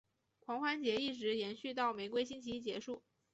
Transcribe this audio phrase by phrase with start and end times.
[0.39, 3.03] 狂欢节一直延续到玫瑰星期一结束。